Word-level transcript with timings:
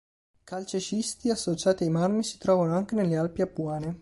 Calcescisti 0.45 1.29
associati 1.29 1.83
ai 1.83 1.91
marmi 1.91 2.23
si 2.23 2.39
trovano 2.39 2.75
anche 2.75 2.95
nelle 2.95 3.17
Alpi 3.17 3.43
Apuane. 3.43 3.99